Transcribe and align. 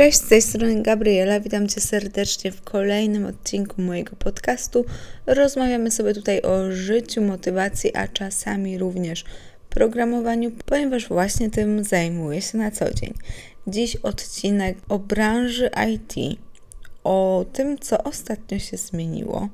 Cześć, 0.00 0.18
z 0.18 0.28
tej 0.28 0.42
strony 0.42 0.82
Gabriela. 0.82 1.40
Witam 1.40 1.68
Cię 1.68 1.80
serdecznie 1.80 2.52
w 2.52 2.62
kolejnym 2.62 3.26
odcinku 3.26 3.82
mojego 3.82 4.16
podcastu. 4.16 4.84
Rozmawiamy 5.26 5.90
sobie 5.90 6.14
tutaj 6.14 6.42
o 6.42 6.72
życiu, 6.72 7.22
motywacji, 7.22 7.96
a 7.96 8.08
czasami 8.08 8.78
również 8.78 9.24
programowaniu, 9.70 10.50
ponieważ 10.66 11.08
właśnie 11.08 11.50
tym 11.50 11.84
zajmuję 11.84 12.42
się 12.42 12.58
na 12.58 12.70
co 12.70 12.94
dzień. 12.94 13.14
Dziś 13.66 13.96
odcinek 13.96 14.78
o 14.88 14.98
branży 14.98 15.70
IT, 15.94 16.38
o 17.04 17.44
tym, 17.52 17.78
co 17.78 18.04
ostatnio 18.04 18.58
się 18.58 18.76
zmieniło. 18.76 19.48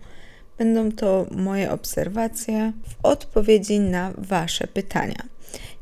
Będą 0.59 0.93
to 0.93 1.27
moje 1.31 1.71
obserwacje 1.71 2.73
w 2.89 3.07
odpowiedzi 3.07 3.81
na 3.81 4.13
Wasze 4.19 4.67
pytania. 4.67 5.23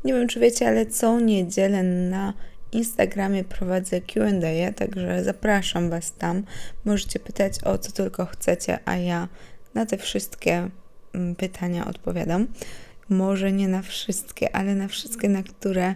Nie 0.03 0.13
wiem, 0.13 0.27
czy 0.27 0.39
wiecie, 0.39 0.67
ale 0.67 0.85
co 0.85 1.19
niedzielę 1.19 1.83
na 1.83 2.33
Instagramie 2.75 3.43
prowadzę 3.43 4.01
QA, 4.01 4.71
także 4.75 5.23
zapraszam 5.23 5.89
Was 5.89 6.13
tam. 6.13 6.43
Możecie 6.85 7.19
pytać 7.19 7.63
o 7.63 7.77
co 7.77 7.91
tylko 7.91 8.25
chcecie, 8.25 8.79
a 8.85 8.97
ja 8.97 9.27
na 9.73 9.85
te 9.85 9.97
wszystkie 9.97 10.69
mm, 11.13 11.35
pytania 11.35 11.87
odpowiadam. 11.87 12.47
Może 13.09 13.51
nie 13.51 13.67
na 13.67 13.81
wszystkie, 13.81 14.55
ale 14.55 14.75
na 14.75 14.87
wszystkie, 14.87 15.29
na 15.29 15.43
które 15.43 15.95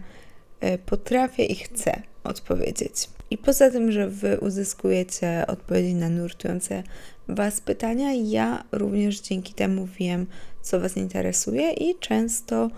e, 0.59 0.77
potrafię 0.77 1.45
i 1.45 1.55
chcę 1.55 2.02
odpowiedzieć. 2.23 3.09
I 3.32 3.38
poza 3.38 3.71
tym, 3.71 3.91
że 3.91 4.09
Wy 4.09 4.40
uzyskujecie 4.40 5.43
odpowiedzi 5.48 5.96
na 5.96 6.09
nurtujące 6.09 6.84
Was 7.27 7.62
pytania, 7.62 8.13
ja 8.13 8.63
również 8.71 9.20
dzięki 9.20 9.54
temu 9.54 9.88
wiem, 9.99 10.27
co 10.62 10.80
Was 10.80 10.98
interesuje 10.98 11.71
i 11.71 11.99
często 11.99 12.70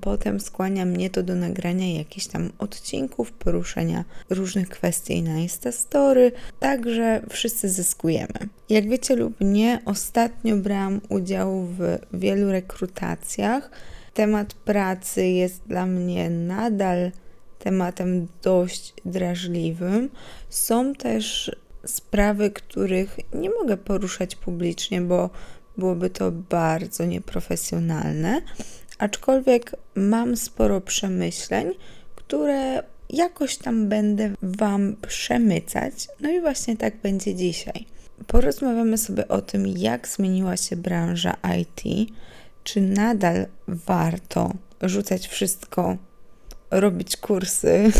Potem 0.00 0.40
skłania 0.40 0.84
mnie 0.84 1.10
to 1.10 1.22
do 1.22 1.34
nagrania 1.34 1.98
jakichś 1.98 2.26
tam 2.26 2.50
odcinków, 2.58 3.32
poruszenia 3.32 4.04
różnych 4.30 4.68
kwestii 4.68 5.22
na 5.22 5.38
Instastory, 5.38 6.32
także 6.60 7.22
wszyscy 7.30 7.68
zyskujemy. 7.68 8.48
Jak 8.68 8.88
wiecie 8.88 9.16
lub 9.16 9.34
nie, 9.40 9.82
ostatnio 9.84 10.56
brałam 10.56 11.00
udział 11.08 11.62
w 11.62 11.98
wielu 12.12 12.52
rekrutacjach. 12.52 13.70
Temat 14.14 14.54
pracy 14.54 15.26
jest 15.26 15.62
dla 15.66 15.86
mnie 15.86 16.30
nadal 16.30 17.10
tematem 17.58 18.28
dość 18.42 18.94
drażliwym. 19.04 20.10
Są 20.48 20.94
też 20.94 21.56
sprawy, 21.86 22.50
których 22.50 23.16
nie 23.34 23.50
mogę 23.50 23.76
poruszać 23.76 24.36
publicznie, 24.36 25.00
bo 25.00 25.30
byłoby 25.76 26.10
to 26.10 26.32
bardzo 26.32 27.04
nieprofesjonalne 27.04 28.42
aczkolwiek 28.98 29.76
mam 29.94 30.36
sporo 30.36 30.80
przemyśleń, 30.80 31.70
które 32.16 32.82
jakoś 33.10 33.56
tam 33.56 33.88
będę 33.88 34.30
Wam 34.42 34.96
przemycać. 35.08 36.08
No 36.20 36.30
i 36.30 36.40
właśnie 36.40 36.76
tak 36.76 36.96
będzie 36.96 37.34
dzisiaj. 37.34 37.86
Porozmawiamy 38.26 38.98
sobie 38.98 39.28
o 39.28 39.42
tym, 39.42 39.66
jak 39.66 40.08
zmieniła 40.08 40.56
się 40.56 40.76
branża 40.76 41.36
IT, 41.60 42.10
czy 42.64 42.80
nadal 42.80 43.46
warto 43.68 44.52
rzucać 44.82 45.28
wszystko, 45.28 45.96
robić 46.70 47.16
kursy 47.16 47.90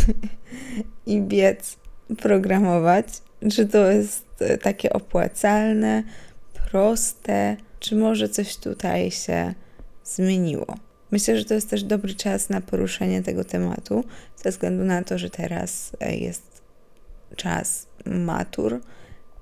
i 1.05 1.21
biec, 1.21 1.77
programować, 2.17 3.05
czy 3.51 3.65
to 3.65 3.91
jest 3.91 4.25
takie 4.61 4.93
opłacalne, 4.93 6.03
proste, 6.71 7.57
czy 7.79 7.95
może 7.95 8.29
coś 8.29 8.57
tutaj 8.57 9.11
się 9.11 9.53
zmieniło. 10.03 10.65
Myślę, 11.11 11.37
że 11.37 11.45
to 11.45 11.53
jest 11.53 11.69
też 11.69 11.83
dobry 11.83 12.15
czas 12.15 12.49
na 12.49 12.61
poruszenie 12.61 13.23
tego 13.23 13.43
tematu, 13.43 14.03
ze 14.43 14.51
względu 14.51 14.83
na 14.83 15.03
to, 15.03 15.17
że 15.17 15.29
teraz 15.29 15.91
e, 15.99 16.15
jest 16.15 16.61
czas 17.35 17.87
matur, 18.05 18.81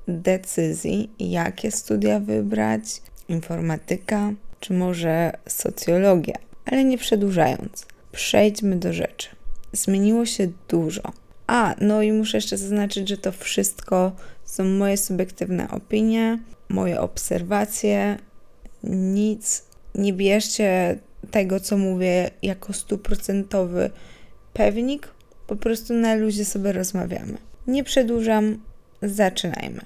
decyzji, 0.07 1.09
jakie 1.19 1.71
studia 1.71 2.19
wybrać, 2.19 3.01
informatyka, 3.29 4.33
czy 4.59 4.73
może 4.73 5.31
socjologia. 5.47 6.35
Ale 6.65 6.83
nie 6.83 6.97
przedłużając, 6.97 7.85
przejdźmy 8.11 8.75
do 8.75 8.93
rzeczy. 8.93 9.29
Zmieniło 9.73 10.25
się 10.25 10.47
dużo. 10.69 11.01
A, 11.47 11.75
no 11.81 12.01
i 12.01 12.11
muszę 12.11 12.37
jeszcze 12.37 12.57
zaznaczyć, 12.57 13.09
że 13.09 13.17
to 13.17 13.31
wszystko 13.31 14.11
są 14.45 14.63
moje 14.63 14.97
subiektywne 14.97 15.69
opinie, 15.69 16.39
moje 16.69 17.01
obserwacje. 17.01 18.17
Nic 18.83 19.63
nie 19.95 20.13
bierzcie 20.13 20.99
tego, 21.31 21.59
co 21.59 21.77
mówię, 21.77 22.31
jako 22.41 22.73
stuprocentowy 22.73 23.89
pewnik. 24.53 25.07
Po 25.47 25.55
prostu 25.55 25.93
na 25.93 26.15
luzie 26.15 26.45
sobie 26.45 26.71
rozmawiamy. 26.71 27.37
Nie 27.67 27.83
przedłużam, 27.83 28.57
zaczynajmy. 29.01 29.81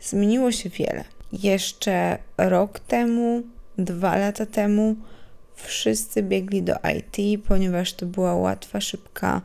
Zmieniło 0.00 0.52
się 0.52 0.68
wiele. 0.68 1.04
Jeszcze 1.32 2.18
rok 2.38 2.78
temu, 2.78 3.42
dwa 3.78 4.16
lata 4.16 4.46
temu, 4.46 4.96
wszyscy 5.54 6.22
biegli 6.22 6.62
do 6.62 6.74
IT, 6.98 7.44
ponieważ 7.44 7.92
to 7.92 8.06
była 8.06 8.34
łatwa, 8.34 8.80
szybka 8.80 9.42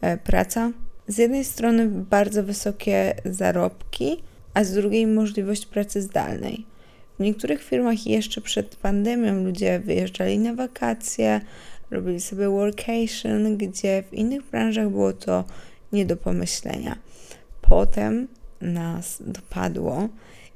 e, 0.00 0.16
praca. 0.16 0.72
Z 1.08 1.18
jednej 1.18 1.44
strony 1.44 1.88
bardzo 1.88 2.44
wysokie 2.44 3.14
zarobki, 3.24 4.22
a 4.54 4.64
z 4.64 4.72
drugiej 4.72 5.06
możliwość 5.06 5.66
pracy 5.66 6.02
zdalnej. 6.02 6.69
W 7.20 7.22
niektórych 7.22 7.62
firmach 7.62 8.06
jeszcze 8.06 8.40
przed 8.40 8.76
pandemią 8.76 9.44
ludzie 9.44 9.80
wyjeżdżali 9.80 10.38
na 10.38 10.54
wakacje, 10.54 11.40
robili 11.90 12.20
sobie 12.20 12.48
workation, 12.48 13.56
gdzie 13.56 14.02
w 14.10 14.14
innych 14.14 14.42
branżach 14.42 14.90
było 14.90 15.12
to 15.12 15.44
nie 15.92 16.06
do 16.06 16.16
pomyślenia. 16.16 16.96
Potem 17.60 18.28
nas 18.60 19.22
dopadło 19.26 20.08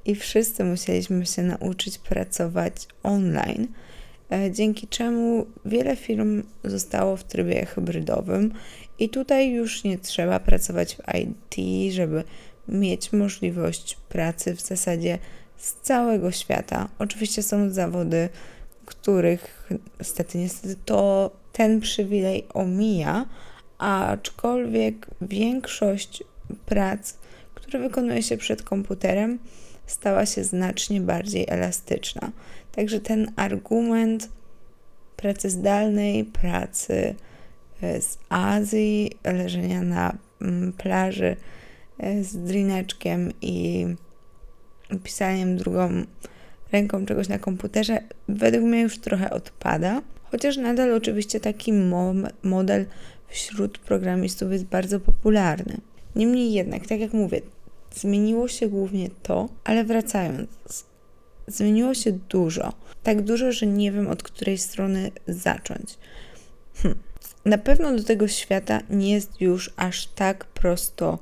i 0.04 0.14
wszyscy 0.14 0.64
musieliśmy 0.64 1.26
się 1.26 1.42
nauczyć 1.42 1.98
pracować 1.98 2.88
online, 3.02 3.68
e, 4.32 4.50
dzięki 4.50 4.88
czemu 4.88 5.46
wiele 5.64 5.96
firm 5.96 6.42
zostało 6.64 7.16
w 7.16 7.24
trybie 7.24 7.66
hybrydowym 7.66 8.52
i 8.98 9.08
tutaj 9.08 9.52
już 9.52 9.84
nie 9.84 9.98
trzeba 9.98 10.40
pracować 10.40 10.96
w 10.96 11.00
IT, 11.14 11.92
żeby 11.92 12.24
mieć 12.68 13.12
możliwość 13.12 13.96
pracy 14.08 14.54
w 14.54 14.60
zasadzie 14.60 15.18
z 15.56 15.74
całego 15.74 16.30
świata. 16.30 16.88
Oczywiście 16.98 17.42
są 17.42 17.70
zawody, 17.70 18.28
których 18.84 19.70
niestety, 19.98 20.38
niestety 20.38 20.76
to 20.84 21.30
ten 21.52 21.80
przywilej 21.80 22.46
omija, 22.54 23.26
aczkolwiek 23.78 25.06
większość 25.20 26.24
prac, 26.66 27.14
które 27.54 27.78
wykonuje 27.78 28.22
się 28.22 28.36
przed 28.36 28.62
komputerem, 28.62 29.38
stała 29.86 30.26
się 30.26 30.44
znacznie 30.44 31.00
bardziej 31.00 31.46
elastyczna. 31.48 32.32
Także 32.72 33.00
ten 33.00 33.32
argument 33.36 34.28
pracy 35.16 35.50
zdalnej, 35.50 36.24
pracy 36.24 37.14
e, 37.82 38.00
z 38.00 38.18
Azji, 38.28 39.10
leżenia 39.24 39.82
na 39.82 40.16
mm, 40.42 40.72
plaży 40.72 41.36
e, 41.98 42.24
z 42.24 42.36
drineczkiem 42.36 43.32
i 43.42 43.86
pisaniem 44.98 45.56
drugą 45.56 46.04
ręką 46.72 47.06
czegoś 47.06 47.28
na 47.28 47.38
komputerze, 47.38 47.98
według 48.28 48.64
mnie 48.64 48.80
już 48.80 48.98
trochę 48.98 49.30
odpada. 49.30 50.02
Chociaż 50.30 50.56
nadal 50.56 50.94
oczywiście 50.94 51.40
taki 51.40 51.72
mo 51.72 52.14
model 52.42 52.86
wśród 53.28 53.78
programistów 53.78 54.52
jest 54.52 54.64
bardzo 54.64 55.00
popularny. 55.00 55.76
Niemniej 56.16 56.52
jednak, 56.52 56.86
tak 56.86 57.00
jak 57.00 57.12
mówię, 57.12 57.40
zmieniło 57.94 58.48
się 58.48 58.68
głównie 58.68 59.10
to, 59.22 59.48
ale 59.64 59.84
wracając, 59.84 60.48
zmieniło 61.46 61.94
się 61.94 62.12
dużo. 62.12 62.72
Tak 63.02 63.22
dużo, 63.22 63.52
że 63.52 63.66
nie 63.66 63.92
wiem 63.92 64.08
od 64.08 64.22
której 64.22 64.58
strony 64.58 65.10
zacząć. 65.28 65.98
Hm. 66.74 66.94
Na 67.44 67.58
pewno 67.58 67.96
do 67.96 68.02
tego 68.02 68.28
świata 68.28 68.80
nie 68.90 69.12
jest 69.12 69.40
już 69.40 69.70
aż 69.76 70.06
tak 70.06 70.44
prosto 70.44 71.18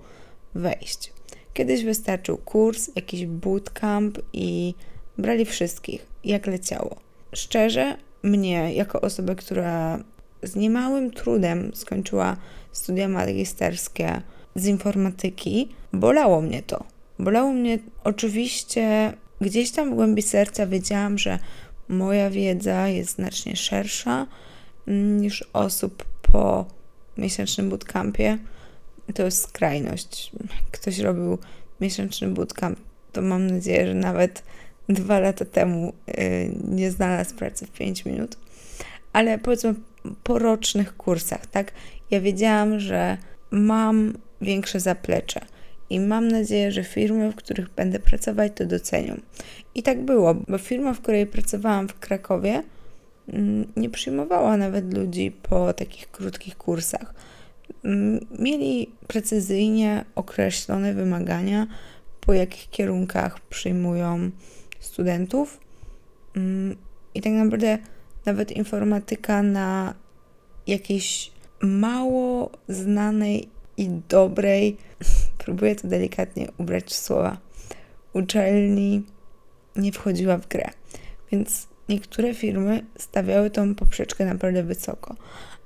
wejść. 0.55 1.12
Kiedyś 1.55 1.85
wystarczył 1.85 2.37
kurs, 2.37 2.91
jakiś 2.97 3.27
bootcamp 3.27 4.19
i 4.33 4.75
brali 5.19 5.45
wszystkich, 5.45 6.07
jak 6.25 6.47
leciało. 6.47 6.97
Szczerze, 7.35 7.97
mnie, 8.23 8.75
jako 8.75 9.01
osobę, 9.01 9.35
która 9.35 9.99
z 10.43 10.57
niemałym 10.57 11.11
trudem 11.11 11.71
skończyła 11.75 12.37
studia 12.73 13.09
magisterskie 13.09 14.23
z 14.55 14.67
informatyki, 14.67 15.69
bolało 15.93 16.41
mnie 16.41 16.63
to. 16.63 16.85
Bolało 17.19 17.53
mnie 17.53 17.79
oczywiście, 18.05 19.13
gdzieś 19.41 19.71
tam 19.71 19.91
w 19.91 19.95
głębi 19.95 20.23
serca 20.23 20.67
wiedziałam, 20.67 21.19
że 21.19 21.39
moja 21.89 22.31
wiedza 22.31 22.89
jest 22.89 23.11
znacznie 23.11 23.57
szersza 23.57 24.27
niż 24.87 25.45
osób 25.53 26.05
po 26.23 26.67
miesięcznym 27.19 27.71
bootcampie 27.71 28.39
to 29.15 29.23
jest 29.23 29.43
skrajność. 29.43 30.33
Ktoś 30.71 30.99
robił 30.99 31.39
miesięczny 31.81 32.29
bootcamp, 32.29 32.79
to 33.13 33.23
mam 33.23 33.47
nadzieję, 33.47 33.87
że 33.87 33.95
nawet 33.95 34.43
dwa 34.89 35.19
lata 35.19 35.45
temu 35.45 35.93
y, 36.09 36.55
nie 36.69 36.91
znalazł 36.91 37.35
pracy 37.35 37.67
w 37.67 37.71
5 37.71 38.05
minut. 38.05 38.37
Ale 39.13 39.39
powiedzmy 39.39 39.75
po 40.23 40.39
rocznych 40.39 40.97
kursach, 40.97 41.47
tak? 41.47 41.73
Ja 42.11 42.21
wiedziałam, 42.21 42.81
że 42.81 43.17
mam 43.51 44.13
większe 44.41 44.81
zaplecze. 44.81 45.41
I 45.91 46.01
mam 46.01 46.29
nadzieję, 46.29 46.73
że 46.73 46.85
firmy, 46.85 47.33
w 47.33 47.35
których 47.35 47.71
będę 47.71 47.99
pracować, 47.99 48.53
to 48.55 48.67
docenią. 48.67 49.21
I 49.75 49.83
tak 49.83 50.05
było, 50.05 50.35
bo 50.35 50.59
firma, 50.59 50.95
w 50.95 51.01
której 51.01 51.27
pracowałam 51.27 51.89
w 51.89 51.99
Krakowie, 51.99 52.63
mm, 53.29 53.73
nie 53.77 53.91
przyjmowała 53.91 54.57
nawet 54.57 54.95
ludzi 54.95 55.31
po 55.43 55.73
takich 55.73 56.11
krótkich 56.11 56.57
kursach. 56.57 57.15
Mieli 58.39 58.91
precyzyjnie 59.07 60.05
określone 60.15 60.95
wymagania, 60.95 61.67
po 62.21 62.33
jakich 62.33 62.71
kierunkach 62.71 63.41
przyjmują 63.41 64.31
studentów. 64.81 65.61
I 67.15 67.23
tak 67.23 67.33
naprawdę 67.33 67.79
nawet 68.27 68.53
informatyka 68.53 69.43
na 69.43 69.95
jakiejś 70.67 71.33
mało 71.61 72.51
znanej 72.69 73.49
i 73.77 73.89
dobrej, 74.09 74.77
próbuję 75.45 75.77
to 75.77 75.89
delikatnie 75.89 76.49
ubrać 76.59 76.85
w 76.85 76.95
słowa, 76.95 77.39
uczelni 78.13 79.03
nie 79.77 79.93
wchodziła 79.93 80.39
w 80.39 80.49
grę. 80.49 80.71
Więc 81.33 81.69
niektóre 81.89 82.35
firmy 82.35 82.85
stawiały 82.99 83.51
tą 83.51 83.75
poprzeczkę 83.75 84.25
naprawdę 84.25 84.63
wysoko. 84.63 85.17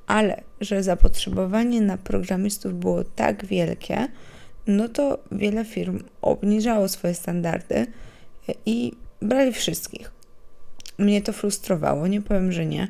Ale 0.07 0.43
że 0.61 0.83
zapotrzebowanie 0.83 1.81
na 1.81 1.99
programistów 1.99 2.75
było 2.75 3.05
tak 3.05 3.47
wielkie, 3.47 4.09
no 4.67 4.89
to 4.89 5.19
wiele 5.33 5.65
firm 5.65 5.99
obniżało 6.23 6.89
swoje 6.89 7.15
standardy 7.15 7.87
i 8.67 8.93
brali 9.23 9.53
wszystkich. 9.53 10.11
Mnie 10.99 11.23
to 11.23 11.33
frustrowało, 11.33 12.07
nie 12.07 12.23
powiem, 12.23 12.53
że 12.53 12.67
nie, 12.67 12.89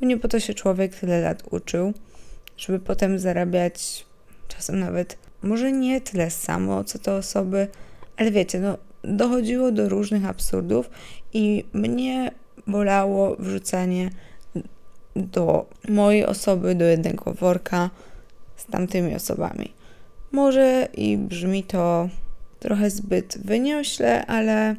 bo 0.00 0.06
nie 0.06 0.16
po 0.16 0.28
to 0.28 0.40
się 0.40 0.54
człowiek 0.54 0.94
tyle 0.94 1.20
lat 1.20 1.42
uczył, 1.50 1.92
żeby 2.56 2.78
potem 2.78 3.18
zarabiać 3.18 4.06
czasem 4.48 4.78
nawet 4.78 5.18
może 5.42 5.72
nie 5.72 6.00
tyle 6.00 6.30
samo, 6.30 6.84
co 6.84 6.98
te 6.98 7.14
osoby, 7.14 7.68
ale 8.16 8.30
wiecie, 8.30 8.60
no 8.60 8.78
dochodziło 9.04 9.72
do 9.72 9.88
różnych 9.88 10.24
absurdów 10.26 10.90
i 11.32 11.64
mnie 11.72 12.30
bolało 12.66 13.36
wrzucanie 13.36 14.10
do 15.22 15.66
mojej 15.88 16.26
osoby 16.26 16.74
do 16.74 16.84
jednego 16.84 17.32
worka 17.32 17.90
z 18.56 18.66
tamtymi 18.66 19.14
osobami. 19.14 19.72
Może 20.32 20.88
i 20.94 21.16
brzmi 21.16 21.64
to 21.64 22.08
trochę 22.58 22.90
zbyt 22.90 23.38
wyniośle, 23.44 24.26
ale 24.26 24.76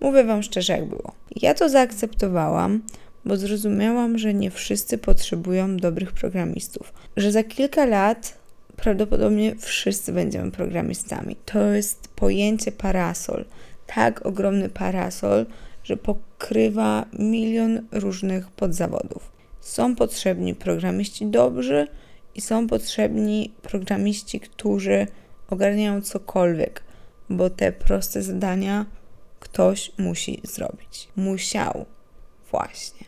mówię 0.00 0.24
Wam 0.24 0.42
szczerze, 0.42 0.72
jak 0.72 0.84
było. 0.84 1.12
Ja 1.36 1.54
to 1.54 1.68
zaakceptowałam, 1.68 2.82
bo 3.24 3.36
zrozumiałam, 3.36 4.18
że 4.18 4.34
nie 4.34 4.50
wszyscy 4.50 4.98
potrzebują 4.98 5.76
dobrych 5.76 6.12
programistów. 6.12 6.92
Że 7.16 7.32
za 7.32 7.42
kilka 7.42 7.84
lat 7.84 8.38
prawdopodobnie 8.76 9.54
wszyscy 9.58 10.12
będziemy 10.12 10.50
programistami. 10.50 11.36
To 11.44 11.64
jest 11.66 12.08
pojęcie 12.08 12.72
parasol. 12.72 13.44
Tak 13.86 14.26
ogromny 14.26 14.68
parasol, 14.68 15.46
że 15.84 15.96
pokrywa 15.96 17.04
milion 17.18 17.80
różnych 17.92 18.50
podzawodów. 18.50 19.33
Są 19.64 19.96
potrzebni 19.96 20.54
programiści 20.54 21.26
dobrzy 21.26 21.86
i 22.34 22.40
są 22.40 22.66
potrzebni 22.66 23.52
programiści, 23.62 24.40
którzy 24.40 25.06
ogarniają 25.50 26.02
cokolwiek, 26.02 26.82
bo 27.30 27.50
te 27.50 27.72
proste 27.72 28.22
zadania 28.22 28.86
ktoś 29.40 29.92
musi 29.98 30.40
zrobić. 30.42 31.08
Musiał. 31.16 31.84
Właśnie. 32.50 33.06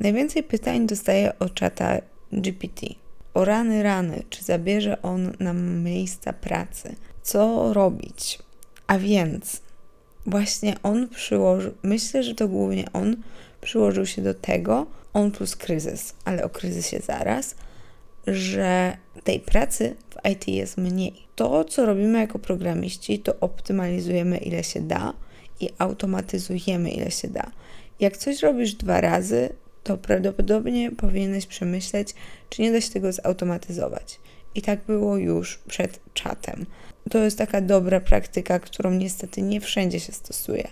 Najwięcej 0.00 0.42
pytań 0.42 0.86
dostaję 0.86 1.38
o 1.38 1.48
czata 1.48 1.98
GPT. 2.32 2.86
O 3.34 3.44
rany, 3.44 3.82
rany, 3.82 4.22
czy 4.30 4.44
zabierze 4.44 5.02
on 5.02 5.32
nam 5.40 5.82
miejsca 5.82 6.32
pracy? 6.32 6.96
Co 7.22 7.72
robić? 7.72 8.38
A 8.86 8.98
więc 8.98 9.60
właśnie 10.26 10.76
on 10.82 11.08
przyłożył, 11.08 11.72
myślę, 11.82 12.22
że 12.22 12.34
to 12.34 12.48
głównie 12.48 12.92
on 12.92 13.16
przyłożył 13.60 14.06
się 14.06 14.22
do 14.22 14.34
tego, 14.34 14.86
on 15.12 15.30
plus 15.30 15.56
kryzys, 15.56 16.14
ale 16.24 16.44
o 16.44 16.48
kryzysie 16.48 17.00
zaraz, 17.00 17.54
że 18.26 18.96
tej 19.24 19.40
pracy 19.40 19.96
w 20.10 20.28
IT 20.28 20.48
jest 20.48 20.76
mniej. 20.76 21.14
To, 21.36 21.64
co 21.64 21.86
robimy 21.86 22.18
jako 22.18 22.38
programiści, 22.38 23.18
to 23.18 23.40
optymalizujemy 23.40 24.38
ile 24.38 24.64
się 24.64 24.80
da 24.80 25.14
i 25.60 25.68
automatyzujemy 25.78 26.90
ile 26.90 27.10
się 27.10 27.28
da. 27.28 27.50
Jak 28.00 28.16
coś 28.16 28.42
robisz 28.42 28.74
dwa 28.74 29.00
razy, 29.00 29.48
to 29.84 29.96
prawdopodobnie 29.96 30.90
powinieneś 30.90 31.46
przemyśleć, 31.46 32.14
czy 32.50 32.62
nie 32.62 32.72
da 32.72 32.80
się 32.80 32.90
tego 32.90 33.12
zautomatyzować. 33.12 34.20
I 34.54 34.62
tak 34.62 34.80
było 34.84 35.16
już 35.16 35.58
przed 35.58 36.00
czatem. 36.14 36.66
To 37.10 37.18
jest 37.18 37.38
taka 37.38 37.60
dobra 37.60 38.00
praktyka, 38.00 38.58
którą 38.58 38.90
niestety 38.90 39.42
nie 39.42 39.60
wszędzie 39.60 40.00
się 40.00 40.12
stosuje. 40.12 40.68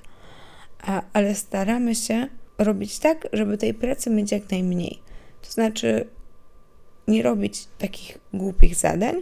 A, 0.83 1.03
ale 1.13 1.35
staramy 1.35 1.95
się 1.95 2.29
robić 2.59 2.99
tak, 2.99 3.29
żeby 3.33 3.59
tej 3.59 3.75
pracy 3.75 4.11
mieć 4.11 4.33
jak 4.33 4.51
najmniej. 4.51 4.99
To 5.43 5.51
znaczy, 5.51 6.09
nie 7.09 7.23
robić 7.23 7.69
takich 7.79 8.19
głupich 8.35 8.75
zadań, 8.75 9.15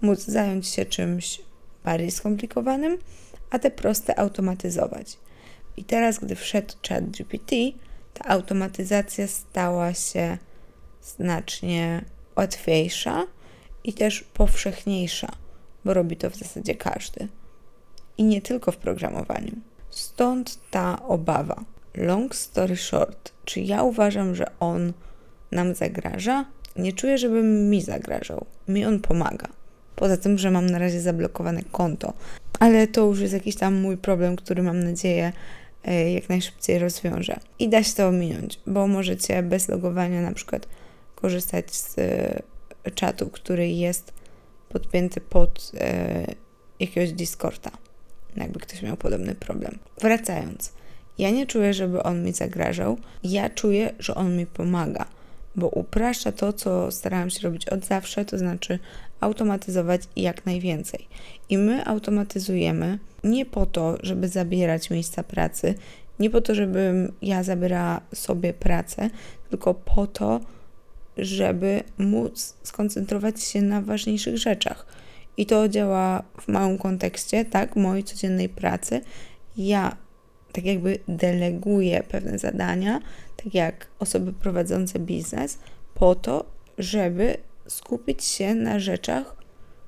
móc 0.00 0.20
zająć 0.20 0.68
się 0.68 0.84
czymś 0.84 1.40
bardziej 1.84 2.10
skomplikowanym, 2.10 2.98
a 3.50 3.58
te 3.58 3.70
proste 3.70 4.18
automatyzować. 4.18 5.18
I 5.76 5.84
teraz, 5.84 6.18
gdy 6.18 6.34
wszedł 6.34 6.74
chat 6.88 7.04
GPT, 7.04 7.56
ta 8.14 8.24
automatyzacja 8.24 9.26
stała 9.26 9.94
się 9.94 10.38
znacznie 11.02 12.04
łatwiejsza 12.36 13.26
i 13.84 13.92
też 13.92 14.20
powszechniejsza, 14.20 15.32
bo 15.84 15.94
robi 15.94 16.16
to 16.16 16.30
w 16.30 16.36
zasadzie 16.36 16.74
każdy. 16.74 17.28
I 18.18 18.24
nie 18.24 18.42
tylko 18.42 18.72
w 18.72 18.76
programowaniu. 18.76 19.52
Stąd 19.90 20.70
ta 20.70 21.02
obawa. 21.02 21.64
Long 21.96 22.34
story 22.34 22.76
short, 22.76 23.32
czy 23.44 23.60
ja 23.60 23.82
uważam, 23.82 24.34
że 24.34 24.46
on 24.60 24.92
nam 25.52 25.74
zagraża? 25.74 26.44
Nie 26.76 26.92
czuję, 26.92 27.18
żeby 27.18 27.42
mi 27.42 27.82
zagrażał. 27.82 28.46
Mi 28.68 28.84
on 28.84 29.00
pomaga. 29.00 29.48
Poza 29.96 30.16
tym, 30.16 30.38
że 30.38 30.50
mam 30.50 30.66
na 30.66 30.78
razie 30.78 31.00
zablokowane 31.00 31.62
konto, 31.62 32.12
ale 32.60 32.86
to 32.86 33.06
już 33.06 33.20
jest 33.20 33.34
jakiś 33.34 33.56
tam 33.56 33.74
mój 33.74 33.96
problem, 33.96 34.36
który 34.36 34.62
mam 34.62 34.84
nadzieję 34.84 35.32
e, 35.84 36.12
jak 36.12 36.28
najszybciej 36.28 36.78
rozwiążę. 36.78 37.36
I 37.58 37.68
da 37.68 37.82
się 37.82 37.94
to 37.94 38.08
ominąć, 38.08 38.60
bo 38.66 38.86
możecie 38.86 39.42
bez 39.42 39.68
logowania 39.68 40.22
na 40.22 40.32
przykład 40.32 40.68
korzystać 41.14 41.74
z 41.74 41.98
e, 41.98 42.90
czatu, 42.94 43.28
który 43.28 43.68
jest 43.68 44.12
podpięty 44.68 45.20
pod 45.20 45.72
e, 45.80 46.26
jakiegoś 46.80 47.12
Discorda, 47.12 47.70
jakby 48.36 48.60
ktoś 48.60 48.82
miał 48.82 48.96
podobny 48.96 49.34
problem. 49.34 49.78
Wracając, 50.00 50.72
ja 51.18 51.30
nie 51.30 51.46
czuję, 51.46 51.74
żeby 51.74 52.02
on 52.02 52.24
mi 52.24 52.32
zagrażał, 52.32 52.98
ja 53.24 53.50
czuję, 53.50 53.92
że 53.98 54.14
on 54.14 54.36
mi 54.36 54.46
pomaga, 54.46 55.06
bo 55.56 55.68
upraszcza 55.68 56.32
to, 56.32 56.52
co 56.52 56.90
starałam 56.90 57.30
się 57.30 57.40
robić 57.40 57.68
od 57.68 57.84
zawsze, 57.84 58.24
to 58.24 58.38
znaczy 58.38 58.78
automatyzować 59.20 60.00
jak 60.16 60.46
najwięcej. 60.46 61.06
I 61.48 61.58
my 61.58 61.86
automatyzujemy 61.86 62.98
nie 63.24 63.46
po 63.46 63.66
to, 63.66 63.96
żeby 64.02 64.28
zabierać 64.28 64.90
miejsca 64.90 65.22
pracy, 65.22 65.74
nie 66.18 66.30
po 66.30 66.40
to, 66.40 66.54
żebym 66.54 67.12
ja 67.22 67.42
zabierała 67.42 68.00
sobie 68.14 68.54
pracę, 68.54 69.10
tylko 69.50 69.74
po 69.74 70.06
to, 70.06 70.40
żeby 71.16 71.82
móc 71.98 72.56
skoncentrować 72.62 73.42
się 73.42 73.62
na 73.62 73.82
ważniejszych 73.82 74.38
rzeczach. 74.38 74.86
I 75.36 75.46
to 75.46 75.68
działa 75.68 76.22
w 76.40 76.48
małym 76.48 76.78
kontekście, 76.78 77.44
tak, 77.44 77.76
mojej 77.76 78.04
codziennej 78.04 78.48
pracy. 78.48 79.00
Ja 79.56 79.96
tak 80.56 80.64
jakby 80.64 80.98
deleguję 81.08 82.02
pewne 82.08 82.38
zadania, 82.38 83.00
tak 83.36 83.54
jak 83.54 83.86
osoby 83.98 84.32
prowadzące 84.32 84.98
biznes, 84.98 85.58
po 85.94 86.14
to, 86.14 86.44
żeby 86.78 87.36
skupić 87.66 88.24
się 88.24 88.54
na 88.54 88.78
rzeczach, 88.78 89.36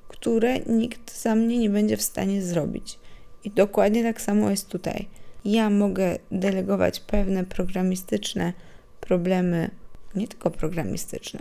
które 0.07 0.59
nikt 0.59 1.21
za 1.21 1.35
mnie 1.35 1.57
nie 1.57 1.69
będzie 1.69 1.97
w 1.97 2.01
stanie 2.01 2.41
zrobić. 2.41 2.99
I 3.43 3.51
dokładnie 3.51 4.03
tak 4.03 4.21
samo 4.21 4.49
jest 4.49 4.67
tutaj. 4.67 5.07
Ja 5.45 5.69
mogę 5.69 6.17
delegować 6.31 6.99
pewne 6.99 7.45
programistyczne 7.45 8.53
problemy, 9.01 9.71
nie 10.15 10.27
tylko 10.27 10.51
programistyczne, 10.51 11.39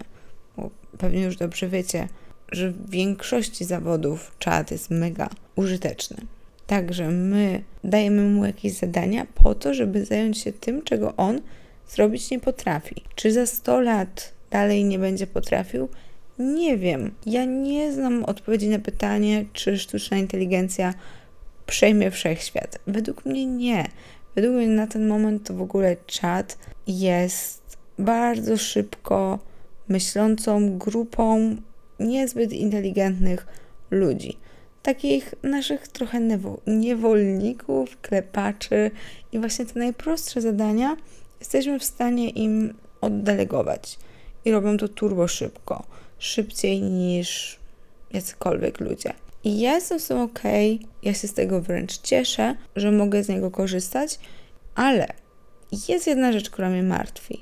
bo 0.57 0.71
pewnie 0.99 1.23
już 1.23 1.37
dobrze 1.37 1.69
wiecie, 1.69 2.09
że 2.53 2.71
w 2.71 2.91
większości 2.91 3.65
zawodów 3.65 4.37
czat 4.39 4.71
jest 4.71 4.91
mega 4.91 5.29
użyteczny. 5.57 6.17
Także 6.69 7.11
my 7.11 7.63
dajemy 7.85 8.23
mu 8.23 8.47
jakieś 8.47 8.73
zadania 8.73 9.27
po 9.35 9.55
to, 9.55 9.75
żeby 9.75 10.05
zająć 10.05 10.39
się 10.39 10.53
tym, 10.53 10.83
czego 10.83 11.17
on 11.17 11.41
zrobić 11.89 12.31
nie 12.31 12.41
potrafi. 12.41 13.03
Czy 13.15 13.33
za 13.33 13.47
100 13.47 13.81
lat 13.81 14.33
dalej 14.51 14.85
nie 14.85 14.99
będzie 14.99 15.27
potrafił? 15.27 15.89
Nie 16.39 16.79
wiem. 16.79 17.15
Ja 17.27 17.45
nie 17.45 17.93
znam 17.93 18.25
odpowiedzi 18.25 18.69
na 18.69 18.79
pytanie, 18.79 19.45
czy 19.53 19.79
sztuczna 19.79 20.17
inteligencja 20.17 20.95
przejmie 21.67 22.11
wszechświat. 22.11 22.79
Według 22.87 23.25
mnie 23.25 23.47
nie. 23.47 23.89
Według 24.35 24.55
mnie 24.55 24.69
na 24.69 24.87
ten 24.87 25.07
moment 25.07 25.47
to 25.47 25.55
w 25.55 25.63
ogóle 25.63 25.97
czat 26.07 26.59
jest 26.87 27.79
bardzo 27.99 28.57
szybko 28.57 29.39
myślącą 29.89 30.79
grupą 30.79 31.57
niezbyt 32.01 32.53
inteligentnych 32.53 33.47
ludzi. 33.91 34.39
Takich 34.89 35.35
naszych 35.43 35.89
trochę 35.89 36.21
niewolników, 36.67 38.01
klepaczy 38.01 38.91
i 39.33 39.39
właśnie 39.39 39.67
te 39.67 39.79
najprostsze 39.79 40.41
zadania 40.41 40.97
jesteśmy 41.41 41.79
w 41.79 41.85
stanie 41.85 42.31
im 42.31 42.75
oddelegować. 43.01 43.99
I 44.45 44.53
robią 44.53 44.77
to 44.77 44.89
turbo 44.89 45.29
szybko. 45.29 45.85
Szybciej 46.19 46.83
niż 46.83 47.59
jacykolwiek 48.13 48.81
ludzie. 48.81 49.13
I 49.45 49.61
ja 49.61 49.75
jestem 49.75 50.01
z 50.01 50.07
tym 50.07 50.19
ok, 50.19 50.43
ja 51.03 51.15
się 51.15 51.29
z 51.29 51.35
tego 51.35 51.61
wręcz 51.61 51.99
cieszę, 51.99 52.57
że 52.77 52.93
mogę 52.93 53.25
z 53.25 53.29
niego 53.29 53.51
korzystać, 53.51 54.19
ale 54.75 55.07
jest 55.89 56.07
jedna 56.07 56.33
rzecz, 56.33 56.51
która 56.51 56.71
mnie 56.71 56.83
martwi. 56.83 57.41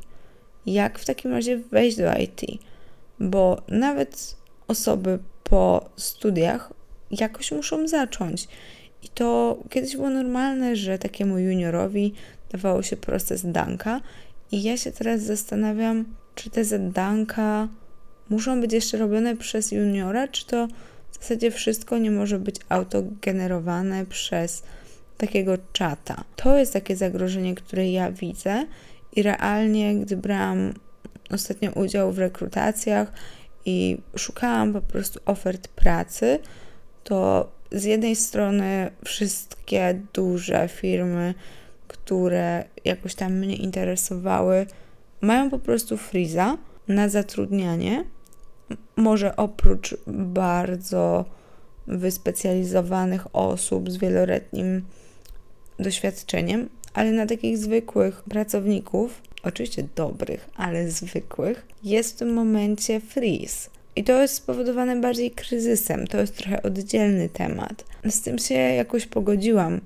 Jak 0.67 0.99
w 0.99 1.05
takim 1.05 1.33
razie 1.33 1.59
wejść 1.59 1.97
do 1.97 2.13
IT? 2.13 2.41
Bo 3.21 3.63
nawet 3.69 4.37
osoby 4.69 5.19
po 5.45 5.91
studiach 5.97 6.76
jakoś 7.11 7.53
muszą 7.53 7.89
zacząć. 7.89 8.49
I 9.03 9.09
to 9.09 9.59
kiedyś 9.71 9.97
było 9.97 10.11
normalne, 10.11 10.77
że 10.77 10.99
takiemu 10.99 11.39
juniorowi 11.39 12.13
dawało 12.53 12.83
się 12.83 12.97
proste 12.97 13.39
zadanka. 13.39 14.01
I 14.53 14.63
ja 14.63 14.77
się 14.77 14.93
teraz 14.93 15.23
zastanawiam, 15.23 16.05
czy 16.35 16.51
te 16.51 16.65
zadanka 16.65 17.69
muszą 18.31 18.61
być 18.61 18.73
jeszcze 18.73 18.99
robione 18.99 19.37
przez 19.37 19.73
juniora, 19.73 20.29
czy 20.29 20.47
to 20.47 20.69
w 21.11 21.23
zasadzie 21.23 21.51
wszystko 21.51 21.99
nie 21.99 22.11
może 22.11 22.39
być 22.39 22.57
autogenerowane 22.69 24.07
przez 24.07 24.63
takiego 25.17 25.59
czata. 25.73 26.25
To 26.37 26.59
jest 26.59 26.73
takie 26.73 26.97
zagrożenie, 26.97 27.55
które 27.55 27.91
ja 27.91 28.13
widzę 28.13 28.67
i 29.17 29.23
realnie, 29.23 29.95
gdy 29.95 30.17
brałam 30.17 30.75
ostatnio 31.31 31.71
udział 31.71 32.13
w 32.13 32.19
rekrutacjach 32.19 33.13
i 33.65 33.99
szukałam 34.17 34.73
po 34.73 34.81
prostu 34.81 35.21
ofert 35.27 35.69
pracy, 35.69 36.39
to 37.07 37.49
z 37.73 37.85
jednej 37.85 38.17
strony 38.17 38.91
wszystkie 39.05 40.01
duże 40.15 40.69
firmy, 40.69 41.35
które 41.89 42.65
jakoś 42.85 43.15
tam 43.15 43.33
mnie 43.33 43.57
interesowały, 43.57 44.67
mają 45.21 45.51
po 45.51 45.59
prostu 45.59 45.97
friza 45.97 46.59
na 46.89 47.09
zatrudnianie. 47.09 48.05
Może 48.97 49.37
oprócz 49.37 49.97
bardzo 50.07 51.25
wyspecjalizowanych 51.87 53.37
osób 53.37 53.91
z 53.91 53.97
wieloletnim 53.97 54.83
doświadczeniem, 55.79 56.69
ale 56.95 57.13
na 57.13 57.27
takich 57.27 57.59
zwykłych 57.59 58.23
pracowników, 58.23 59.23
oczywiście 59.43 59.89
dobrych, 59.97 60.49
ale 60.57 60.91
zwykłych, 60.91 61.67
jest 61.85 62.15
w 62.15 62.19
tym 62.19 62.35
momencie 62.35 63.01
freeze. 63.01 63.76
I 63.97 64.05
to 64.05 64.23
jest 64.23 64.35
spowodowane 64.35 65.01
bardziej 65.01 65.31
kryzysem, 65.31 66.07
to 66.07 66.19
jest 66.19 66.37
trochę 66.37 66.63
oddzielny 66.63 67.29
temat. 67.29 67.85
Z 68.05 68.21
tym 68.21 68.39
się 68.39 68.55
jakoś 68.55 69.07
pogodziłam 69.07 69.81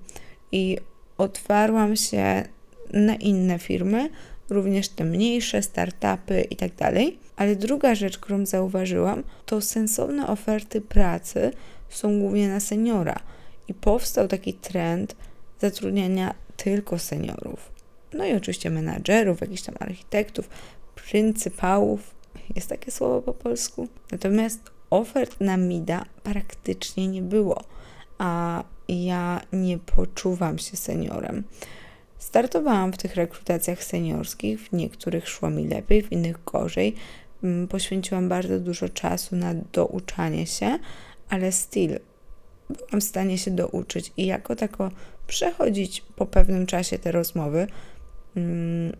i 0.52 0.78
otwarłam 1.18 1.96
się 1.96 2.44
na 2.92 3.14
inne 3.14 3.58
firmy, 3.58 4.10
również 4.50 4.88
te 4.88 5.04
mniejsze, 5.04 5.62
startupy 5.62 6.40
i 6.50 6.56
tak 6.56 6.74
dalej. 6.74 7.18
Ale 7.36 7.56
druga 7.56 7.94
rzecz, 7.94 8.18
którą 8.18 8.46
zauważyłam, 8.46 9.22
to 9.46 9.60
sensowne 9.60 10.26
oferty 10.26 10.80
pracy 10.80 11.50
są 11.88 12.20
głównie 12.20 12.48
na 12.48 12.60
seniora. 12.60 13.20
I 13.68 13.74
powstał 13.74 14.28
taki 14.28 14.54
trend 14.54 15.16
zatrudniania 15.60 16.34
tylko 16.56 16.98
seniorów. 16.98 17.72
No 18.12 18.26
i 18.26 18.32
oczywiście 18.32 18.70
menadżerów, 18.70 19.40
jakichś 19.40 19.62
tam 19.62 19.74
architektów, 19.80 20.48
pryncypałów. 20.94 22.19
Jest 22.54 22.68
takie 22.68 22.90
słowo 22.90 23.22
po 23.22 23.34
polsku. 23.34 23.88
Natomiast 24.12 24.60
ofert 24.90 25.40
na 25.40 25.56
MIDA 25.56 26.04
praktycznie 26.22 27.08
nie 27.08 27.22
było, 27.22 27.64
a 28.18 28.64
ja 28.88 29.40
nie 29.52 29.78
poczuwam 29.78 30.58
się 30.58 30.76
seniorem. 30.76 31.44
Startowałam 32.18 32.92
w 32.92 32.96
tych 32.96 33.16
rekrutacjach 33.16 33.84
seniorskich, 33.84 34.60
w 34.60 34.72
niektórych 34.72 35.28
szło 35.28 35.50
mi 35.50 35.68
lepiej, 35.68 36.02
w 36.02 36.12
innych 36.12 36.44
gorzej. 36.44 36.94
Mm, 37.44 37.68
poświęciłam 37.68 38.28
bardzo 38.28 38.60
dużo 38.60 38.88
czasu 38.88 39.36
na 39.36 39.54
douczanie 39.54 40.46
się, 40.46 40.78
ale 41.28 41.52
still 41.52 41.98
byłam 42.68 43.00
w 43.00 43.04
stanie 43.04 43.38
się 43.38 43.50
douczyć 43.50 44.12
i 44.16 44.26
jako 44.26 44.56
tako 44.56 44.90
przechodzić 45.26 46.00
po 46.16 46.26
pewnym 46.26 46.66
czasie 46.66 46.98
te 46.98 47.12
rozmowy. 47.12 47.66
Mm, 48.36 48.96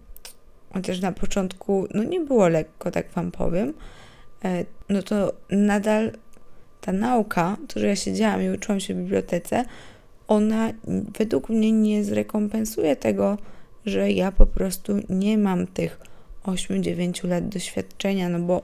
chociaż 0.73 1.00
na 1.00 1.12
początku 1.12 1.87
no 1.95 2.03
nie 2.03 2.21
było 2.21 2.49
lekko, 2.49 2.91
tak 2.91 3.11
Wam 3.11 3.31
powiem, 3.31 3.75
e, 4.45 4.65
no 4.89 5.03
to 5.03 5.33
nadal 5.50 6.12
ta 6.81 6.93
nauka, 6.93 7.57
której 7.69 7.89
ja 7.89 7.97
siedziałam 7.97 8.43
i 8.43 8.49
uczyłam 8.49 8.81
się 8.81 8.95
w 8.95 8.97
bibliotece, 8.97 9.65
ona 10.29 10.73
według 11.19 11.49
mnie 11.49 11.73
nie 11.73 12.05
zrekompensuje 12.05 12.97
tego, 12.97 13.39
że 13.87 14.11
ja 14.11 14.33
po 14.33 14.47
prostu 14.47 14.93
nie 15.09 15.39
mam 15.39 15.67
tych 15.67 16.00
8-9 16.45 17.29
lat 17.29 17.49
doświadczenia, 17.49 18.29
no 18.29 18.39
bo 18.39 18.62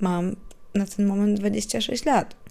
mam 0.00 0.36
na 0.74 0.86
ten 0.86 1.06
moment 1.06 1.38
26 1.38 2.04
lat. 2.04 2.41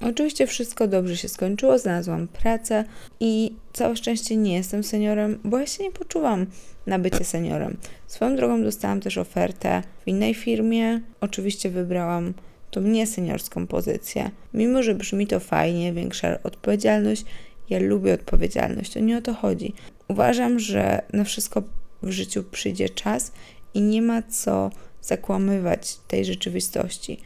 Oczywiście 0.00 0.46
wszystko 0.46 0.88
dobrze 0.88 1.16
się 1.16 1.28
skończyło, 1.28 1.78
znalazłam 1.78 2.28
pracę 2.28 2.84
i 3.20 3.54
całe 3.72 3.96
szczęście 3.96 4.36
nie 4.36 4.54
jestem 4.54 4.84
seniorem, 4.84 5.38
bo 5.44 5.58
ja 5.58 5.66
się 5.66 5.84
nie 5.84 5.92
poczuwam 5.92 6.46
na 6.86 6.98
bycie 6.98 7.24
seniorem. 7.24 7.76
Swoją 8.06 8.36
drogą 8.36 8.62
dostałam 8.62 9.00
też 9.00 9.18
ofertę 9.18 9.82
w 10.04 10.08
innej 10.08 10.34
firmie. 10.34 11.00
Oczywiście 11.20 11.70
wybrałam 11.70 12.34
tą 12.70 12.80
nieseniorską 12.80 13.66
pozycję. 13.66 14.30
Mimo, 14.54 14.82
że 14.82 14.94
brzmi 14.94 15.26
to 15.26 15.40
fajnie, 15.40 15.92
większa 15.92 16.42
odpowiedzialność, 16.42 17.24
ja 17.70 17.78
lubię 17.78 18.14
odpowiedzialność, 18.14 18.92
to 18.92 19.00
nie 19.00 19.18
o 19.18 19.22
to 19.22 19.34
chodzi. 19.34 19.74
Uważam, 20.08 20.58
że 20.58 21.02
na 21.12 21.24
wszystko 21.24 21.62
w 22.02 22.10
życiu 22.10 22.44
przyjdzie 22.50 22.88
czas 22.88 23.32
i 23.74 23.80
nie 23.80 24.02
ma 24.02 24.22
co 24.22 24.70
zakłamywać 25.02 25.96
tej 26.08 26.24
rzeczywistości. 26.24 27.20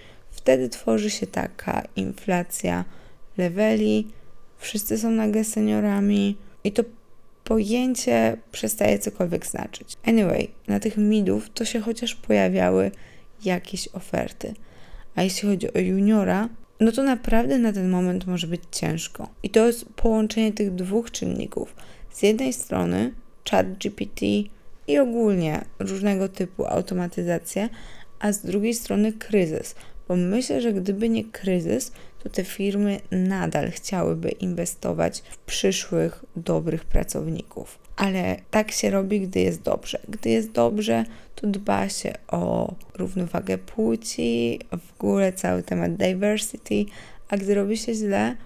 Wtedy 0.51 0.69
tworzy 0.69 1.11
się 1.11 1.27
taka 1.27 1.83
inflacja 1.97 2.85
leveli, 3.39 4.09
wszyscy 4.59 4.99
są 4.99 5.11
nagle 5.11 5.45
seniorami 5.45 6.37
i 6.65 6.73
to 6.73 6.83
pojęcie 7.45 8.37
przestaje 8.53 8.99
cokolwiek 8.99 9.47
znaczyć. 9.47 9.97
Anyway, 10.05 10.49
na 10.69 10.81
tych 10.81 10.97
midów 10.97 11.51
to 11.55 11.65
się 11.65 11.81
chociaż 11.81 12.15
pojawiały 12.15 12.91
jakieś 13.45 13.89
oferty. 13.89 14.55
A 15.15 15.23
jeśli 15.23 15.49
chodzi 15.49 15.73
o 15.73 15.79
juniora, 15.79 16.49
no 16.81 16.93
to 16.93 17.03
naprawdę 17.03 17.59
na 17.59 17.73
ten 17.73 17.91
moment 17.91 18.27
może 18.27 18.47
być 18.47 18.63
ciężko. 18.71 19.29
I 19.43 19.51
to 19.51 19.67
jest 19.67 19.85
połączenie 19.85 20.53
tych 20.53 20.75
dwóch 20.75 21.11
czynników. 21.11 21.75
Z 22.13 22.23
jednej 22.23 22.53
strony 22.53 23.15
chat 23.51 23.79
GPT 23.79 24.27
i 24.87 24.99
ogólnie 24.99 25.65
różnego 25.79 26.29
typu 26.29 26.67
automatyzacje, 26.67 27.69
a 28.21 28.33
z 28.33 28.43
drugiej 28.43 28.75
strony 28.75 29.13
kryzys, 29.13 29.75
bo 30.11 30.17
myślę, 30.17 30.61
że 30.61 30.73
gdyby 30.73 31.09
nie 31.09 31.25
kryzys, 31.25 31.93
to 32.23 32.29
te 32.29 32.45
firmy 32.45 33.01
nadal 33.11 33.71
chciałyby 33.71 34.29
inwestować 34.29 35.23
w 35.31 35.39
przyszłych 35.39 36.25
dobrych 36.37 36.85
pracowników. 36.85 37.79
Ale 37.97 38.37
tak 38.51 38.73
się 38.73 38.91
robi, 38.91 39.21
gdy 39.21 39.41
jest 39.41 39.63
dobrze. 39.63 39.99
Gdy 40.09 40.31
jest 40.31 40.53
dobrze, 40.53 41.05
to 41.35 41.47
dba 41.47 41.89
się 41.89 42.13
o 42.29 42.75
równowagę 42.99 43.59
płci, 43.59 44.61
w 44.71 45.01
ogóle 45.01 45.33
cały 45.33 45.63
temat 45.63 45.97
diversity, 45.97 46.85
a 47.29 47.37
gdy 47.37 47.55
robi 47.55 47.77
się 47.77 47.95
źle, 47.95 48.37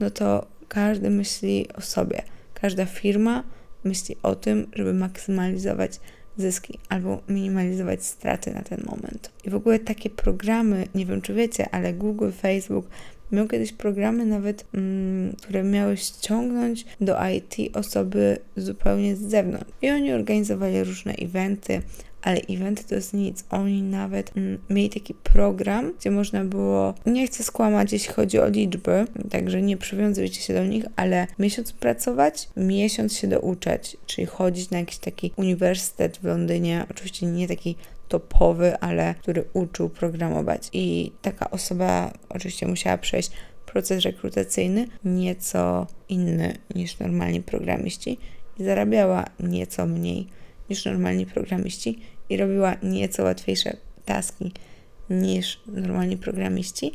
no 0.00 0.10
to 0.10 0.46
każdy 0.68 1.10
myśli 1.10 1.68
o 1.74 1.80
sobie. 1.80 2.22
Każda 2.54 2.86
firma 2.86 3.44
myśli 3.84 4.16
o 4.22 4.34
tym, 4.34 4.66
żeby 4.72 4.94
maksymalizować 4.94 6.00
zyski 6.36 6.78
albo 6.88 7.20
minimalizować 7.28 8.04
straty 8.04 8.50
na 8.50 8.62
ten 8.62 8.82
moment. 8.86 9.30
I 9.44 9.50
w 9.50 9.54
ogóle 9.54 9.78
takie 9.78 10.10
programy, 10.10 10.86
nie 10.94 11.06
wiem 11.06 11.22
czy 11.22 11.34
wiecie, 11.34 11.68
ale 11.70 11.92
Google, 11.92 12.30
Facebook 12.30 12.86
miał 13.32 13.48
kiedyś 13.48 13.72
programy 13.72 14.26
nawet, 14.26 14.64
mm, 14.74 15.36
które 15.36 15.62
miały 15.62 15.96
ściągnąć 15.96 16.84
do 17.00 17.16
IT 17.28 17.76
osoby 17.76 18.38
zupełnie 18.56 19.16
z 19.16 19.20
zewnątrz. 19.20 19.70
I 19.82 19.90
oni 19.90 20.12
organizowali 20.12 20.84
różne 20.84 21.12
eventy, 21.12 21.82
ale 22.22 22.40
eventy 22.50 22.84
to 22.84 22.94
jest 22.94 23.14
nic. 23.14 23.44
Oni 23.50 23.82
nawet 23.82 24.36
mm, 24.36 24.58
mieli 24.70 24.90
taki 24.90 25.14
program, 25.14 25.92
gdzie 25.98 26.10
można 26.10 26.44
było, 26.44 26.94
nie 27.06 27.26
chcę 27.26 27.42
skłamać, 27.42 27.92
jeśli 27.92 28.14
chodzi 28.14 28.38
o 28.38 28.48
liczby, 28.48 29.06
także 29.30 29.62
nie 29.62 29.76
przywiązujcie 29.76 30.40
się 30.40 30.54
do 30.54 30.64
nich, 30.64 30.84
ale 30.96 31.26
miesiąc 31.38 31.72
pracować, 31.72 32.48
miesiąc 32.56 33.16
się 33.16 33.28
douczać, 33.28 33.96
czyli 34.06 34.26
chodzić 34.26 34.70
na 34.70 34.78
jakiś 34.78 34.98
taki 34.98 35.32
uniwersytet 35.36 36.18
w 36.18 36.24
Londynie, 36.24 36.86
oczywiście 36.90 37.26
nie 37.26 37.48
taki 37.48 37.76
topowy, 38.08 38.78
ale 38.78 39.14
który 39.14 39.44
uczył 39.52 39.88
programować. 39.88 40.68
I 40.72 41.12
taka 41.22 41.50
osoba 41.50 42.12
oczywiście 42.28 42.66
musiała 42.66 42.98
przejść 42.98 43.30
proces 43.66 44.04
rekrutacyjny 44.04 44.86
nieco 45.04 45.86
inny 46.08 46.58
niż 46.74 46.98
normalni 46.98 47.42
programiści 47.42 48.18
i 48.58 48.64
zarabiała 48.64 49.24
nieco 49.40 49.86
mniej 49.86 50.28
niż 50.72 50.84
normalni 50.84 51.26
programiści 51.26 51.98
i 52.28 52.36
robiła 52.36 52.76
nieco 52.82 53.22
łatwiejsze 53.22 53.76
taski 54.04 54.52
niż 55.10 55.60
normalni 55.66 56.16
programiści, 56.16 56.92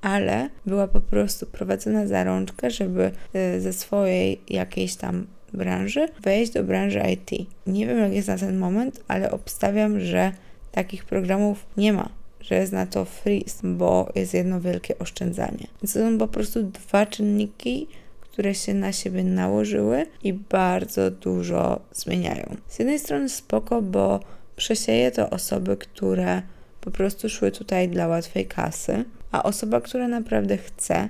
ale 0.00 0.50
była 0.66 0.88
po 0.88 1.00
prostu 1.00 1.46
prowadzona 1.46 2.06
za 2.06 2.24
rączkę, 2.24 2.70
żeby 2.70 3.12
y, 3.56 3.60
ze 3.60 3.72
swojej 3.72 4.40
jakiejś 4.48 4.94
tam 4.94 5.26
branży 5.52 6.08
wejść 6.22 6.52
do 6.52 6.64
branży 6.64 7.02
IT. 7.12 7.48
Nie 7.66 7.86
wiem, 7.86 7.98
jak 7.98 8.12
jest 8.12 8.28
na 8.28 8.38
ten 8.38 8.58
moment, 8.58 9.04
ale 9.08 9.30
obstawiam, 9.30 10.00
że 10.00 10.32
takich 10.72 11.04
programów 11.04 11.66
nie 11.76 11.92
ma, 11.92 12.08
że 12.40 12.54
jest 12.54 12.72
na 12.72 12.86
to 12.86 13.04
freeze, 13.04 13.60
bo 13.64 14.12
jest 14.14 14.34
jedno 14.34 14.60
wielkie 14.60 14.98
oszczędzanie. 14.98 15.66
Więc 15.82 15.92
to 15.92 15.98
są 15.98 16.18
po 16.18 16.28
prostu 16.28 16.62
dwa 16.62 17.06
czynniki, 17.06 17.86
które 18.32 18.54
się 18.54 18.74
na 18.74 18.92
siebie 18.92 19.24
nałożyły 19.24 20.06
i 20.22 20.32
bardzo 20.32 21.10
dużo 21.10 21.80
zmieniają. 21.92 22.56
Z 22.68 22.78
jednej 22.78 22.98
strony 22.98 23.28
spoko, 23.28 23.82
bo 23.82 24.20
przesieje 24.56 25.10
to 25.10 25.30
osoby, 25.30 25.76
które 25.76 26.42
po 26.80 26.90
prostu 26.90 27.28
szły 27.28 27.52
tutaj 27.52 27.88
dla 27.88 28.06
łatwej 28.06 28.46
kasy, 28.46 29.04
a 29.32 29.42
osoba, 29.42 29.80
która 29.80 30.08
naprawdę 30.08 30.56
chce 30.56 31.08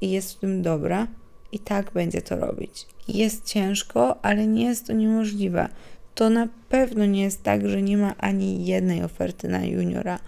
i 0.00 0.10
jest 0.10 0.32
w 0.32 0.40
tym 0.40 0.62
dobra, 0.62 1.06
i 1.54 1.58
tak 1.58 1.92
będzie 1.92 2.22
to 2.22 2.36
robić. 2.36 2.86
Jest 3.08 3.46
ciężko, 3.46 4.24
ale 4.24 4.46
nie 4.46 4.64
jest 4.64 4.86
to 4.86 4.92
niemożliwe. 4.92 5.68
To 6.14 6.30
na 6.30 6.48
pewno 6.68 7.06
nie 7.06 7.22
jest 7.22 7.42
tak, 7.42 7.68
że 7.68 7.82
nie 7.82 7.96
ma 7.96 8.14
ani 8.18 8.66
jednej 8.66 9.02
oferty 9.02 9.48
na 9.48 9.64
juniora. 9.64 10.18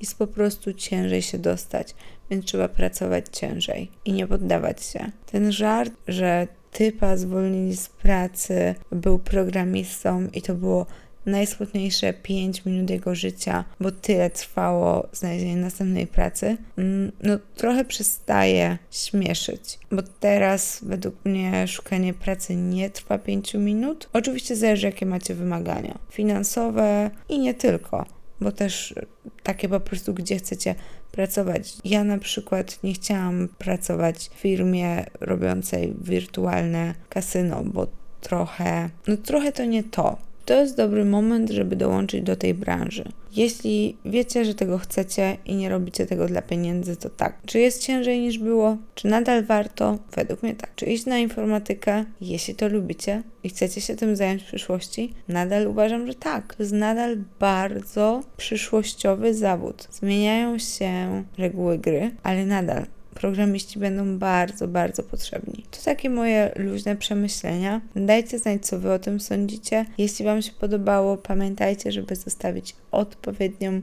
Jest 0.00 0.18
po 0.18 0.26
prostu 0.26 0.72
ciężej 0.72 1.22
się 1.22 1.38
dostać, 1.38 1.94
więc 2.30 2.44
trzeba 2.44 2.68
pracować 2.68 3.24
ciężej 3.32 3.90
i 4.04 4.12
nie 4.12 4.26
poddawać 4.26 4.84
się. 4.84 5.10
Ten 5.26 5.52
żart, 5.52 5.92
że 6.08 6.48
typa 6.72 7.16
zwolnili 7.16 7.76
z 7.76 7.88
pracy, 7.88 8.74
był 8.92 9.18
programistą 9.18 10.28
i 10.32 10.42
to 10.42 10.54
było 10.54 10.86
najsmutniejsze 11.26 12.12
5 12.12 12.64
minut 12.64 12.90
jego 12.90 13.14
życia, 13.14 13.64
bo 13.80 13.90
tyle 13.90 14.30
trwało 14.30 15.08
znalezienie 15.12 15.56
następnej 15.56 16.06
pracy, 16.06 16.56
mm, 16.78 17.12
no 17.22 17.38
trochę 17.56 17.84
przestaje 17.84 18.78
śmieszyć, 18.90 19.78
bo 19.90 20.02
teraz 20.20 20.80
według 20.82 21.24
mnie 21.24 21.68
szukanie 21.68 22.14
pracy 22.14 22.56
nie 22.56 22.90
trwa 22.90 23.18
5 23.18 23.54
minut. 23.54 24.08
Oczywiście 24.12 24.56
zależy, 24.56 24.86
jakie 24.86 25.06
macie 25.06 25.34
wymagania 25.34 25.98
finansowe 26.10 27.10
i 27.28 27.38
nie 27.38 27.54
tylko, 27.54 28.06
bo 28.40 28.52
też 28.52 28.94
takie 29.42 29.68
po 29.68 29.80
prostu, 29.80 30.14
gdzie 30.14 30.36
chcecie 30.36 30.74
pracować. 31.14 31.76
Ja 31.84 32.04
na 32.04 32.18
przykład 32.18 32.82
nie 32.82 32.94
chciałam 32.94 33.48
pracować 33.58 34.30
w 34.34 34.40
firmie 34.40 35.04
robiącej 35.20 35.94
wirtualne 36.00 36.94
kasyno, 37.08 37.62
bo 37.64 37.86
trochę, 38.20 38.90
no 39.06 39.16
trochę 39.16 39.52
to 39.52 39.64
nie 39.64 39.84
to 39.84 40.16
to 40.44 40.54
jest 40.54 40.76
dobry 40.76 41.04
moment, 41.04 41.50
żeby 41.50 41.76
dołączyć 41.76 42.22
do 42.22 42.36
tej 42.36 42.54
branży. 42.54 43.04
Jeśli 43.32 43.96
wiecie, 44.04 44.44
że 44.44 44.54
tego 44.54 44.78
chcecie 44.78 45.36
i 45.46 45.54
nie 45.54 45.68
robicie 45.68 46.06
tego 46.06 46.26
dla 46.26 46.42
pieniędzy, 46.42 46.96
to 46.96 47.10
tak. 47.10 47.38
Czy 47.46 47.58
jest 47.58 47.82
ciężej 47.82 48.20
niż 48.20 48.38
było? 48.38 48.76
Czy 48.94 49.08
nadal 49.08 49.44
warto? 49.44 49.98
Według 50.16 50.42
mnie 50.42 50.54
tak. 50.54 50.70
Czy 50.76 50.86
iść 50.86 51.06
na 51.06 51.18
informatykę, 51.18 52.04
jeśli 52.20 52.54
to 52.54 52.68
lubicie 52.68 53.22
i 53.42 53.48
chcecie 53.48 53.80
się 53.80 53.96
tym 53.96 54.16
zająć 54.16 54.42
w 54.42 54.46
przyszłości? 54.46 55.14
Nadal 55.28 55.66
uważam, 55.66 56.06
że 56.06 56.14
tak. 56.14 56.54
To 56.54 56.62
jest 56.62 56.72
nadal 56.72 57.16
bardzo 57.40 58.22
przyszłościowy 58.36 59.34
zawód. 59.34 59.88
Zmieniają 59.92 60.58
się 60.58 61.24
reguły 61.38 61.78
gry, 61.78 62.10
ale 62.22 62.46
nadal 62.46 62.86
programiści 63.14 63.78
będą 63.78 64.18
bardzo, 64.18 64.68
bardzo 64.68 65.02
potrzebni. 65.02 65.64
To 65.70 65.78
takie 65.84 66.10
moje 66.10 66.52
luźne 66.56 66.96
przemyślenia. 66.96 67.80
Dajcie 67.96 68.38
znać, 68.38 68.66
co 68.66 68.78
Wy 68.78 68.92
o 68.92 68.98
tym 68.98 69.20
sądzicie. 69.20 69.86
Jeśli 69.98 70.24
Wam 70.24 70.42
się 70.42 70.52
podobało, 70.52 71.16
pamiętajcie, 71.16 71.92
żeby 71.92 72.16
zostawić 72.16 72.76
odpowiednią 72.90 73.80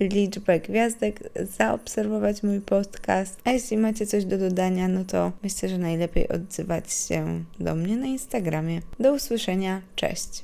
liczbę 0.00 0.60
gwiazdek, 0.60 1.30
zaobserwować 1.58 2.42
mój 2.42 2.60
podcast. 2.60 3.40
A 3.44 3.50
jeśli 3.50 3.76
macie 3.76 4.06
coś 4.06 4.24
do 4.24 4.38
dodania, 4.38 4.88
no 4.88 5.04
to 5.04 5.32
myślę, 5.42 5.68
że 5.68 5.78
najlepiej 5.78 6.28
odzywać 6.28 6.92
się 6.92 7.44
do 7.60 7.74
mnie 7.74 7.96
na 7.96 8.06
Instagramie. 8.06 8.80
Do 9.00 9.12
usłyszenia, 9.12 9.82
cześć! 9.96 10.42